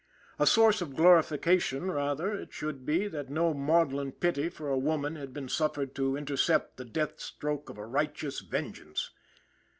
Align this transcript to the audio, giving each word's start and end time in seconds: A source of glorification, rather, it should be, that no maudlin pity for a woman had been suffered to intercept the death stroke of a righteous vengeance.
A 0.39 0.47
source 0.47 0.81
of 0.81 0.95
glorification, 0.95 1.91
rather, 1.91 2.33
it 2.33 2.51
should 2.51 2.87
be, 2.87 3.07
that 3.09 3.29
no 3.29 3.53
maudlin 3.53 4.11
pity 4.13 4.49
for 4.49 4.67
a 4.67 4.75
woman 4.79 5.15
had 5.15 5.31
been 5.31 5.47
suffered 5.47 5.93
to 5.93 6.17
intercept 6.17 6.77
the 6.77 6.85
death 6.85 7.19
stroke 7.19 7.69
of 7.69 7.77
a 7.77 7.85
righteous 7.85 8.39
vengeance. 8.39 9.11